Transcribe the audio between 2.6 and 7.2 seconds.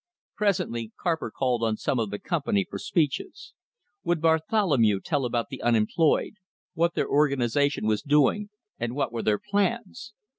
for speeches. Would Bartholomew tell about the unemployed, what their